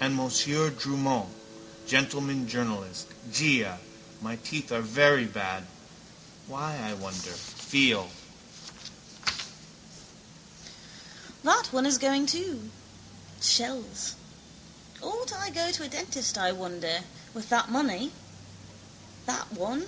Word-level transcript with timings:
And 0.00 0.16
Monsieur 0.16 0.70
Drumont, 0.70 1.28
gentleman 1.86 2.48
journalist. 2.48 3.06
Già. 3.30 3.78
My 4.20 4.34
teeth 4.34 4.72
are 4.72 4.80
very 4.80 5.24
bad. 5.24 5.68
Why, 6.48 6.76
I 6.82 6.94
wonder. 6.94 7.30
Feel. 7.30 8.10
That 11.44 11.68
one 11.72 11.86
is 11.86 11.96
going 11.98 12.26
too. 12.26 12.70
Shells. 13.40 14.16
Ought 15.00 15.32
I 15.32 15.50
go 15.50 15.70
to 15.70 15.84
a 15.84 15.88
dentist, 15.88 16.36
I 16.36 16.50
wonder, 16.50 17.02
with 17.32 17.48
that 17.50 17.70
money? 17.70 18.10
That 19.26 19.52
one. 19.52 19.86